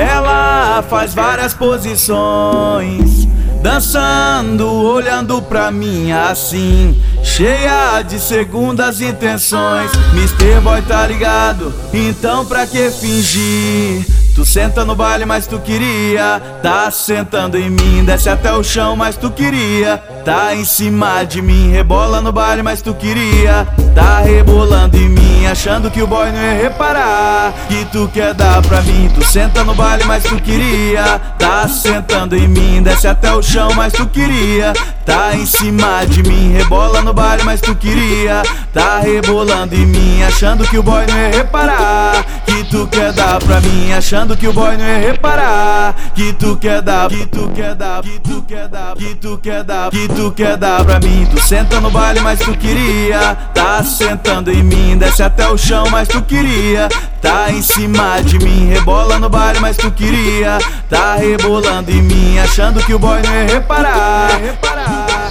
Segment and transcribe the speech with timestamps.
[0.00, 3.28] Ela faz várias posições,
[3.62, 9.90] dançando, olhando pra mim assim, cheia de segundas intenções.
[10.14, 10.58] Mr.
[10.62, 11.74] Boy tá ligado?
[11.92, 14.06] Então pra que fingir?
[14.34, 16.40] Tu senta no baile, mas tu queria.
[16.62, 19.98] Tá sentando em mim, desce até o chão, mas tu queria.
[20.24, 23.68] Tá em cima de mim, rebola no baile, mas tu queria.
[23.94, 27.52] Tá rebolando em mim, achando que o boy não ia reparar.
[27.68, 29.10] Que tu quer dar pra mim.
[29.14, 31.20] Tu senta no baile, mas tu queria.
[31.38, 34.72] Tá sentando em mim, desce até o chão, mas tu queria.
[35.04, 38.42] Tá em cima de mim, rebola no baile, mas tu queria.
[38.72, 42.24] Tá rebolando em mim, achando que o boy não ia reparar.
[42.46, 45.94] Que tu quer dar pra mim, achando que o boy não ia reparar.
[46.14, 49.64] Que tu quer dar, que tu quer dar, que tu quer dar, que tu quer
[49.64, 51.26] dar, que tu quer dar pra mim.
[51.30, 53.34] Tu senta no baile, mas tu queria.
[53.52, 56.88] Tá sentando em mim, desce até o chão, mas tu queria.
[57.20, 60.58] Tá em cima de mim, rebola no baile, mas tu queria.
[60.88, 64.40] Tá rebolando em mim, achando que o boy não ia reparar.
[64.40, 65.30] reparar.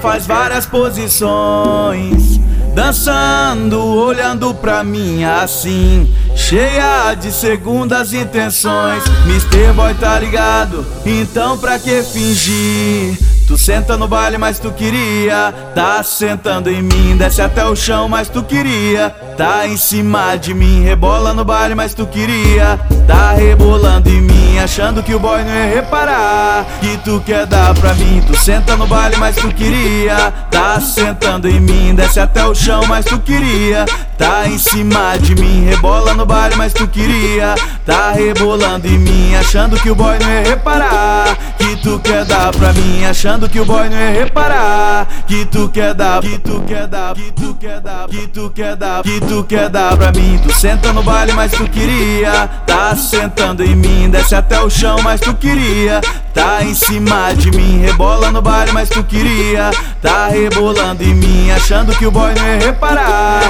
[0.00, 2.40] Faz várias posições,
[2.74, 9.02] dançando, olhando pra mim assim, cheia de segundas intenções.
[9.26, 9.72] Mr.
[9.74, 10.86] Boy tá ligado?
[11.04, 13.18] Então pra que fingir?
[13.50, 15.52] Tu senta no baile, mas tu queria.
[15.74, 19.10] Tá sentando em mim, desce até o chão, mas tu queria.
[19.36, 22.78] Tá em cima de mim, rebola no baile, mas tu queria.
[23.08, 26.66] Tá rebolando em mim, achando que o boy não ia reparar.
[26.80, 28.22] Que tu quer dar pra mim.
[28.26, 30.32] Tu senta no baile, mas tu queria.
[30.50, 33.84] Tá sentando em mim, desce até o chão, mas tu queria.
[34.16, 37.54] Tá em cima de mim, rebola no baile, mas tu queria.
[37.86, 41.36] Tá rebolando em mim, achando que o boy não ia reparar.
[41.82, 45.06] Tu quer dar pra mim, achando que o boy não ia reparar.
[45.26, 48.76] Que tu quer dar, que tu quer dar, que tu quer dar, que tu quer
[48.76, 50.38] dar, que tu quer dar pra mim.
[50.42, 52.48] Tu senta no baile, mas tu queria.
[52.66, 56.02] Tá sentando em mim, desce até o chão, mas tu queria.
[56.34, 59.70] Tá em cima de mim, rebola no baile, mas tu queria.
[60.02, 63.42] Tá rebolando em mim, achando que o boy não ia reparar.